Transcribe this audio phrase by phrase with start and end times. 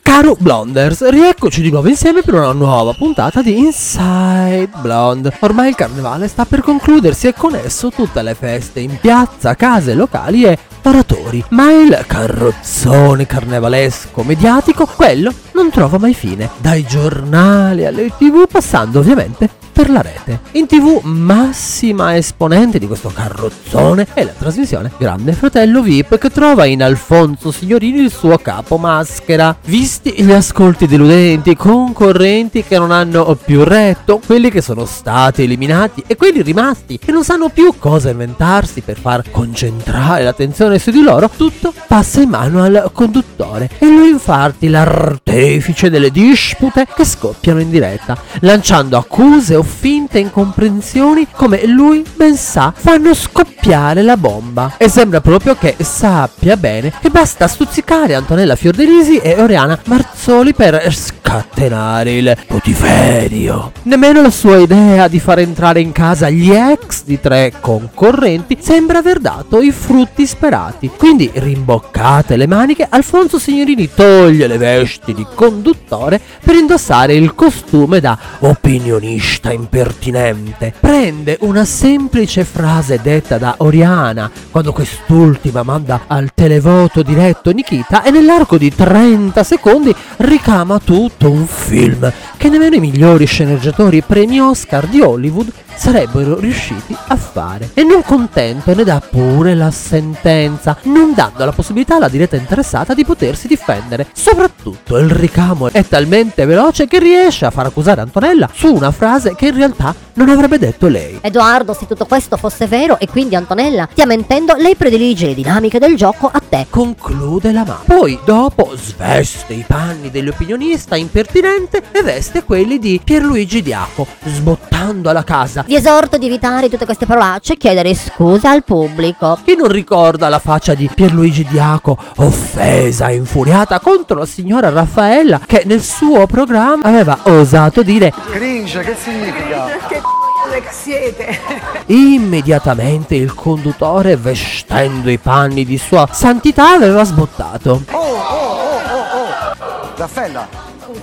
[0.00, 5.36] Caro Blonders, rieccoci di nuovo insieme per una nuova puntata di Inside Blonde.
[5.40, 9.92] Ormai il carnevale sta per concludersi e con esso tutte le feste in piazza, case,
[9.92, 11.44] locali e oratori.
[11.50, 16.48] Ma il carrozzone carnevalesco mediatico, quello non trova mai fine.
[16.58, 20.40] Dai giornali alle tv, passando ovviamente per la rete.
[20.52, 26.64] In tv massima esponente di questo carrozzone è la trasmissione Grande Fratello VIP che trova
[26.64, 29.54] in Alfonso Signorini il suo capo maschera.
[29.66, 36.02] Visti gli ascolti deludenti, concorrenti che non hanno più retto, quelli che sono stati eliminati
[36.06, 41.02] e quelli rimasti che non sanno più cosa inventarsi per far concentrare l'attenzione su di
[41.02, 47.60] loro, tutto passa in mano al conduttore e lui infatti l'artefice delle dispute che scoppiano
[47.60, 54.74] in diretta, lanciando accuse o finte incomprensioni come lui ben sa fanno scoppiare la bomba.
[54.76, 60.92] E sembra proprio che sappia bene che basta stuzzicare Antonella Fiordelisi e Oriana Marzoli per
[60.92, 63.72] scatenare il putiferio.
[63.82, 68.98] Nemmeno la sua idea di far entrare in casa gli ex di tre concorrenti sembra
[68.98, 70.90] aver dato i frutti sperati.
[70.96, 78.00] Quindi, rimboccate le maniche, Alfonso Signorini toglie le vesti di conduttore per indossare il costume
[78.00, 80.72] da opinionista impertinente.
[80.78, 88.10] Prende una semplice frase detta da Oriana quando quest'ultima manda al televoto diretto Nikita e
[88.10, 94.86] nell'arco di 30 secondi ricama tutto un film che nemmeno i migliori sceneggiatori premi Oscar
[94.86, 97.70] di Hollywood sarebbero riusciti a fare.
[97.74, 102.94] E non contento ne dà pure la sentenza, non dando la possibilità alla diretta interessata
[102.94, 104.06] di potersi difendere.
[104.12, 109.34] Soprattutto il ricamo è talmente veloce che riesce a far accusare Antonella su una frase
[109.34, 111.18] che in realtà non avrebbe detto lei.
[111.20, 115.78] Edoardo, se tutto questo fosse vero e quindi Antonella stia mentendo, lei predilige le dinamiche
[115.78, 116.66] del gioco a te.
[116.70, 117.82] Conclude la mano.
[117.84, 125.24] Poi, dopo, sveste i panni dell'opinionista impertinente e veste quelli di Pierluigi Diaco, sbottando alla
[125.24, 125.64] casa.
[125.66, 129.36] Vi esorto di evitare tutte queste parolacce e chiedere scusa al pubblico.
[129.44, 135.40] Chi non ricorda la faccia di Pierluigi Diaco, offesa e infuriata contro la signora Raffaella,
[135.44, 139.64] che nel suo programma aveva osato dire Cringe, che significa?
[140.46, 141.38] Che che siete?
[141.86, 147.82] Immediatamente il conduttore, vestendo i panni di sua santità, aveva sbottato.
[147.90, 149.92] Oh, oh, oh, oh, oh!
[149.96, 150.46] Raffaella,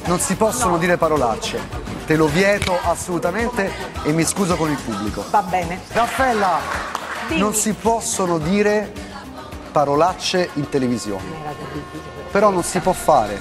[0.06, 1.93] non si possono dire parolacce.
[2.06, 3.72] Te lo vieto assolutamente
[4.04, 5.24] e mi scuso con il pubblico.
[5.30, 5.80] Va bene.
[5.88, 6.60] Raffaella,
[7.30, 7.40] Dimmi.
[7.40, 8.92] non si possono dire
[9.72, 11.24] parolacce in televisione.
[12.30, 13.40] Però non si può fare.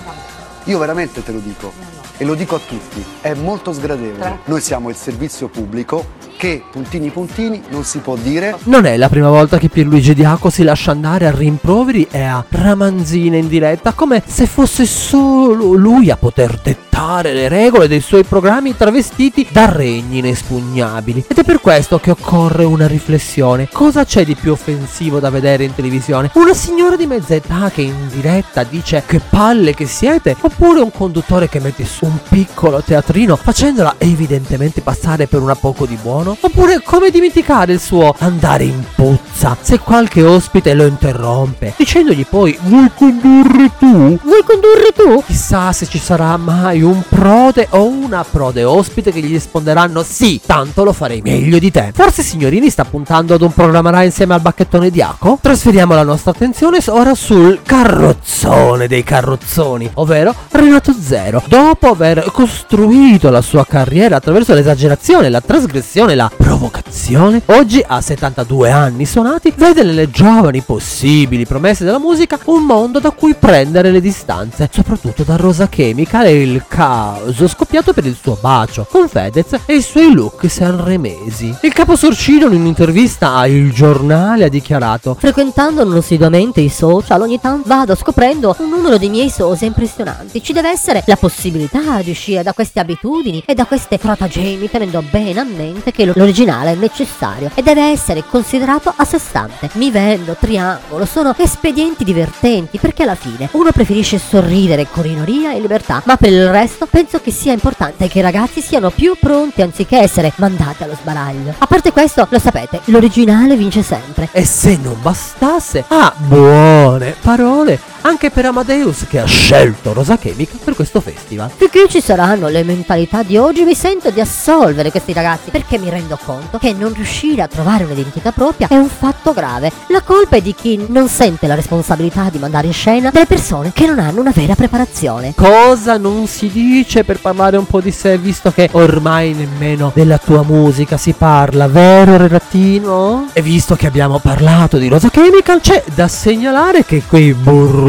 [0.64, 1.72] Io veramente te lo dico.
[2.16, 3.04] E lo dico a tutti.
[3.20, 4.38] È molto sgradevole.
[4.44, 6.06] Noi siamo il servizio pubblico
[6.42, 10.50] che, puntini puntini, non si può dire Non è la prima volta che Pierluigi Diaco
[10.50, 16.10] si lascia andare a rimproveri e a ramanzine in diretta, come se fosse solo lui
[16.10, 21.26] a poter dettare le regole dei suoi programmi travestiti da regni inespugnabili.
[21.28, 23.68] Ed è per questo che occorre una riflessione.
[23.70, 26.32] Cosa c'è di più offensivo da vedere in televisione?
[26.34, 30.36] Una signora di mezza età che in diretta dice che palle che siete?
[30.40, 35.86] Oppure un conduttore che mette su un piccolo teatrino facendola evidentemente passare per una poco
[35.86, 36.31] di buono?
[36.40, 42.56] Oppure come dimenticare il suo andare in puzza se qualche ospite lo interrompe, dicendogli poi
[42.62, 44.18] vuoi condurre tu?
[44.22, 45.22] Vuoi condurre tu?
[45.26, 50.40] Chissà se ci sarà mai un prode o una prode ospite che gli risponderanno sì,
[50.44, 51.90] tanto lo farei meglio di te.
[51.94, 55.38] Forse signorini sta puntando ad un programma Rai insieme al bacchettone Diaco?
[55.40, 61.42] Trasferiamo la nostra attenzione ora sul carrozzone dei carrozzoni, ovvero Renato Zero.
[61.46, 68.70] Dopo aver costruito la sua carriera attraverso l'esagerazione, la trasgressione, la provocazione, oggi a 72
[68.70, 74.00] anni suonati vede nelle giovani possibili promesse della musica un mondo da cui prendere le
[74.00, 79.58] distanze, soprattutto da Rosa Chemical e il caos scoppiato per il suo bacio con Fedez
[79.66, 81.54] e i suoi look sanremesi.
[81.62, 87.40] Il capo Sorcino in un'intervista a Il Giornale ha dichiarato Frequentando assiduamente i social, ogni
[87.40, 90.42] tanto vado scoprendo un numero di miei sosia impressionanti.
[90.42, 95.02] Ci deve essere la possibilità di uscire da queste abitudini e da queste stratagemmi, tenendo
[95.10, 99.70] bene a mente che l'originale è necessario e deve essere considerato a sé stante.
[99.74, 105.60] Mi vendo, triangolo, sono espedienti divertenti perché alla fine uno preferisce sorridere con rinoria e
[105.60, 109.62] libertà, ma per il resto penso che sia importante che i ragazzi siano più pronti
[109.62, 111.54] anziché essere mandati allo sbaraglio.
[111.58, 114.28] A parte questo, lo sapete, l'originale vince sempre.
[114.32, 120.56] E se non bastasse, ha buone parole anche per Amadeus che ha scelto Rosa Chemica
[120.62, 121.50] per questo festival.
[121.54, 125.90] Finché ci saranno le mentalità di oggi mi sento di assolvere questi ragazzi perché mi
[125.90, 129.70] rendo conto che non riuscire a trovare un'identità propria è un fatto grave.
[129.88, 133.72] La colpa è di chi non sente la responsabilità di mandare in scena delle persone
[133.72, 135.34] che non hanno una vera preparazione.
[135.34, 140.18] Cosa non si dice per parlare un po' di sé, visto che ormai nemmeno della
[140.18, 143.28] tua musica si parla, vero Relatino?
[143.32, 147.32] E visto che abbiamo parlato di Rosa Chemical, c'è da segnalare che quei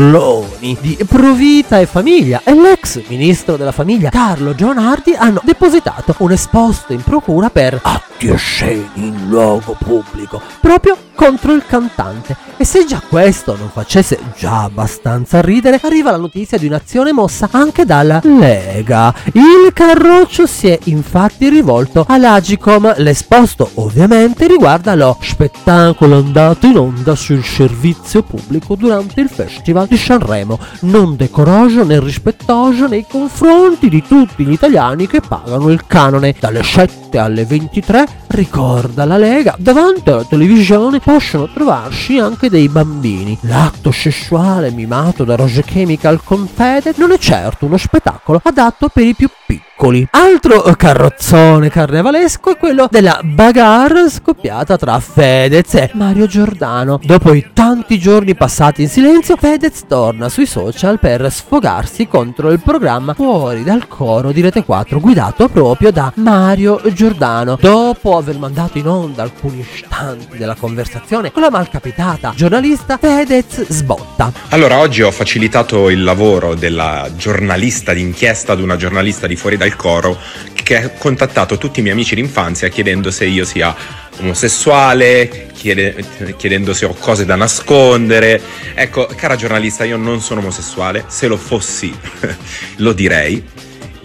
[0.04, 2.42] burloni di Provita e Famiglia.
[2.44, 8.30] E l'ex ministro della famiglia Carlo Giovanardi hanno depositato un esposto in procura per atti
[8.30, 12.36] osceni in luogo pubblico, proprio contro il cantante.
[12.58, 17.50] E se già questo non facesse già abbastanza ridere, arriva la notizia di un'azione mossa
[17.52, 19.14] anche dalla Lega.
[19.34, 22.94] Il Carroccio si è infatti rivolto all'Agicom.
[22.98, 29.98] L'esposto ovviamente riguarda lo spettacolo andato in onda sul servizio pubblico durante il Festival di
[29.98, 36.36] Sanremo, non decoroso né rispettoso nei confronti di tutti gli italiani che pagano il canone
[36.40, 43.38] dalle 7 alle 23 ricorda la Lega davanti alla televisione possono trovarsi anche dei bambini
[43.42, 49.06] l'atto sessuale mimato da Rose Chemical con Fede non è certo uno spettacolo adatto per
[49.06, 50.08] i più piccoli.
[50.12, 57.00] Altro carrozzone carnevalesco è quello della bagarre scoppiata tra Fedez e Mario Giordano.
[57.04, 62.62] Dopo i tanti giorni passati in silenzio, Fedez torna sui social per sfogarsi contro il
[62.62, 67.58] programma Fuori dal coro di Rete 4 guidato proprio da Mario Giordano.
[67.60, 70.93] Dopo aver mandato in onda alcuni istanti della conversazione
[71.32, 74.32] con la malcapitata giornalista, Fedez sbotta.
[74.50, 79.76] Allora, oggi ho facilitato il lavoro della giornalista d'inchiesta ad una giornalista di fuori dal
[79.76, 80.18] coro
[80.54, 83.76] che ha contattato tutti i miei amici d'infanzia chiedendo se io sia
[84.20, 86.06] omosessuale, chiede-
[86.38, 88.42] chiedendo se ho cose da nascondere.
[88.74, 91.94] Ecco, cara giornalista, io non sono omosessuale, se lo fossi
[92.78, 93.44] lo direi.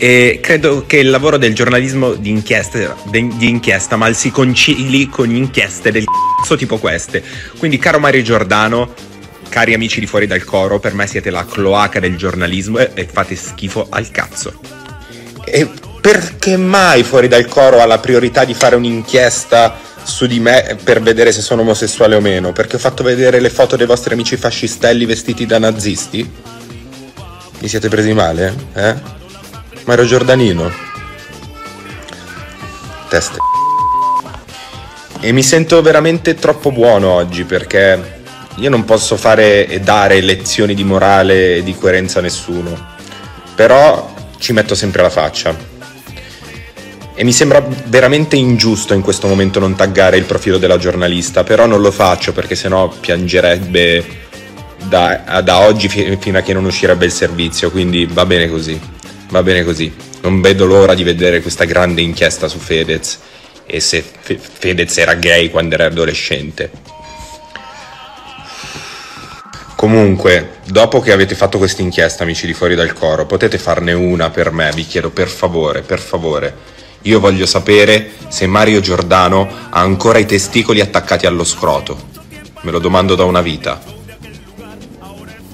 [0.00, 5.28] E credo che il lavoro del giornalismo di inchiesta, di inchiesta mal si concili con
[5.34, 6.04] inchieste del
[6.38, 7.20] cazzo tipo queste.
[7.58, 8.94] Quindi, caro Mario Giordano,
[9.48, 13.08] cari amici di fuori dal coro, per me siete la cloaca del giornalismo e, e
[13.10, 14.60] fate schifo al cazzo.
[15.44, 15.68] E
[16.00, 21.02] perché mai fuori dal coro ha la priorità di fare un'inchiesta su di me per
[21.02, 22.52] vedere se sono omosessuale o meno?
[22.52, 26.30] Perché ho fatto vedere le foto dei vostri amici fascistelli vestiti da nazisti?
[27.58, 28.54] Vi siete presi male?
[28.74, 29.17] Eh?
[29.88, 30.70] Mario Giordanino?
[33.08, 33.38] Teste.
[35.20, 38.20] E mi sento veramente troppo buono oggi perché
[38.56, 42.76] io non posso fare e dare lezioni di morale e di coerenza a nessuno.
[43.54, 45.56] Però ci metto sempre la faccia.
[47.14, 51.64] E mi sembra veramente ingiusto in questo momento non taggare il profilo della giornalista, però
[51.64, 54.04] non lo faccio perché sennò piangerebbe
[54.84, 58.78] da, da oggi fi- fino a che non uscirebbe il servizio, quindi va bene così,
[59.30, 59.92] va bene così.
[60.22, 63.18] Non vedo l'ora di vedere questa grande inchiesta su Fedez
[63.66, 66.70] e se Fe- Fedez era gay quando era adolescente.
[69.76, 74.28] Comunque, dopo che avete fatto questa inchiesta, amici di fuori dal coro, potete farne una
[74.28, 76.76] per me, vi chiedo per favore, per favore.
[77.02, 81.96] Io voglio sapere se Mario Giordano ha ancora i testicoli attaccati allo scroto.
[82.62, 83.80] Me lo domando da una vita.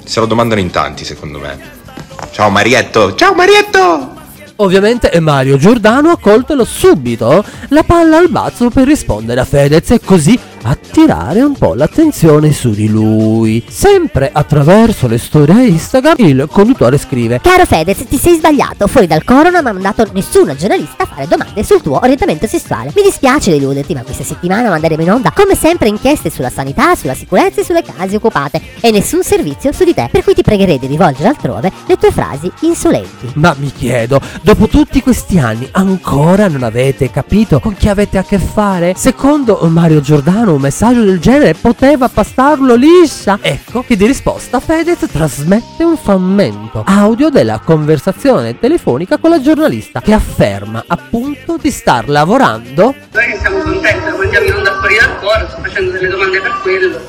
[0.05, 1.84] Se lo domandano in tanti, secondo me.
[2.31, 3.15] Ciao Marietto!
[3.15, 4.13] Ciao Marietto!
[4.57, 10.01] Ovviamente Mario Giordano ha colto subito la palla al balzo per rispondere a Fedez e
[10.01, 13.63] così attirare un po' l'attenzione su di lui.
[13.69, 18.87] Sempre attraverso le storie Instagram il conduttore scrive Caro Fedez, ti sei sbagliato.
[18.87, 22.93] Fuori dal coro non ha mandato nessuna giornalista a fare domande sul tuo orientamento sessuale.
[22.95, 27.15] Mi dispiace deluderti, ma questa settimana manderemo in onda, come sempre, inchieste sulla sanità, sulla
[27.15, 28.61] sicurezza e sulle case occupate.
[28.81, 30.09] E nessun servizio su di te.
[30.11, 33.31] Per cui ti pregherei di rivolgere altrove le tue frasi insolenti.
[33.35, 38.25] Ma mi chiedo, dopo tutti questi anni ancora non avete capito con chi avete a
[38.25, 38.95] che fare?
[38.97, 43.39] Secondo Mario Giordano un messaggio del genere poteva passarlo liscia.
[43.41, 50.01] Ecco che di risposta Fedez trasmette un frammento audio della conversazione telefonica con la giornalista
[50.01, 54.97] che afferma appunto di star lavorando Noi che siamo contenti, lo mandiamo in onda fuori
[54.97, 57.01] dal coro, sto facendo delle domande per quello.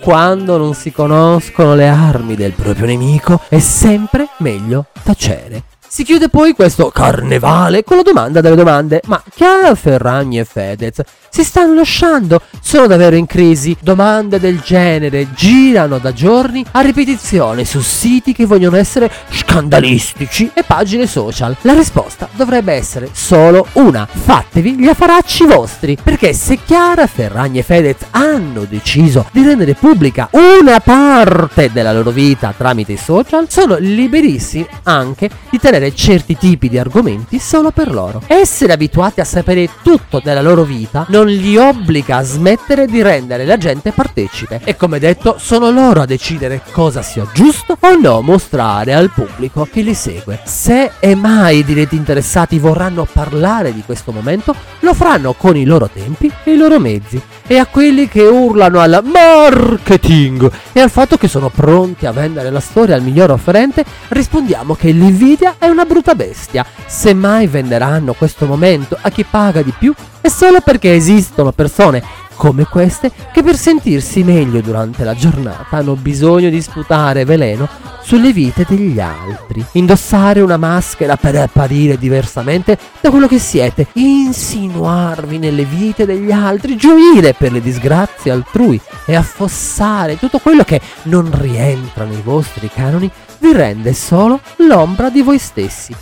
[0.00, 5.62] quando non si conoscono le armi del proprio nemico è sempre meglio tacere.
[5.94, 9.02] Si chiude poi questo carnevale con la domanda delle domande.
[9.08, 12.40] Ma Chiara Ferragni e Fedez si stanno lasciando?
[12.62, 13.76] Sono davvero in crisi?
[13.78, 20.62] Domande del genere girano da giorni a ripetizione su siti che vogliono essere scandalistici e
[20.62, 21.54] pagine social.
[21.60, 24.08] La risposta dovrebbe essere solo una.
[24.10, 25.98] Fatevi gli affaracci vostri.
[26.02, 32.12] Perché se Chiara Ferragni e Fedez hanno deciso di rendere pubblica una parte della loro
[32.12, 37.72] vita tramite i social, sono liberissimi anche di tenere avere certi tipi di argomenti solo
[37.72, 38.22] per loro.
[38.26, 43.44] Essere abituati a sapere tutto della loro vita non li obbliga a smettere di rendere
[43.44, 44.60] la gente partecipe.
[44.64, 49.68] E come detto, sono loro a decidere cosa sia giusto o no mostrare al pubblico
[49.70, 50.40] che li segue.
[50.44, 55.64] Se e mai i diretti interessati vorranno parlare di questo momento, lo faranno con i
[55.64, 57.20] loro tempi e i loro mezzi.
[57.46, 62.50] E a quelli che urlano al marketing e al fatto che sono pronti a vendere
[62.50, 66.64] la storia al miglior offerente, rispondiamo che l'invidia è una brutta bestia.
[66.86, 72.02] Se mai venderanno questo momento a chi paga di più, è solo perché esistono persone
[72.42, 77.68] come queste che per sentirsi meglio durante la giornata hanno bisogno di sputare veleno
[78.02, 85.38] sulle vite degli altri, indossare una maschera per apparire diversamente da quello che siete, insinuarvi
[85.38, 91.30] nelle vite degli altri, gioire per le disgrazie altrui e affossare tutto quello che non
[91.32, 93.08] rientra nei vostri canoni
[93.38, 95.94] vi rende solo l'ombra di voi stessi,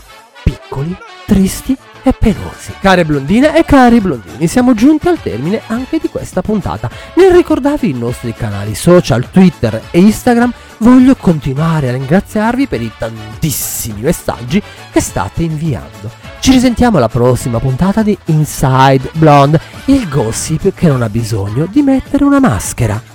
[0.42, 2.72] piccoli, tristi e penosi.
[2.80, 6.90] Care blondine e cari blondini, siamo giunti al termine anche di questa puntata.
[7.14, 12.90] Nel ricordarvi i nostri canali social, Twitter e Instagram, voglio continuare a ringraziarvi per i
[12.96, 16.10] tantissimi messaggi che state inviando.
[16.40, 21.82] Ci risentiamo alla prossima puntata di Inside Blonde, il gossip che non ha bisogno di
[21.82, 23.09] mettere una maschera.